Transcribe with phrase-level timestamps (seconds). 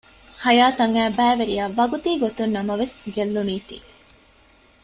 [0.43, 3.77] ހަޔާތަށް އައި ބައިވެރިޔާ ވަގުތީގޮތުން ނަމަވެސް ގެއްލުނީތީ